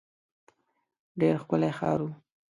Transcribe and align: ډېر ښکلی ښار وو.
ډېر 1.19 1.35
ښکلی 1.41 1.71
ښار 1.77 1.99
وو. 2.03 2.13